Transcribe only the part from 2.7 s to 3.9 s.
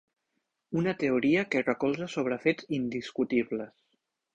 indiscutibles.